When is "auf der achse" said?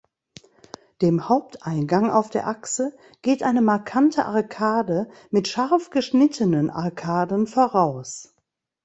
2.09-2.97